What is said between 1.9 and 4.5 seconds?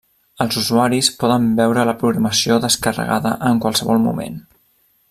la programació descarregada en qualsevol moment.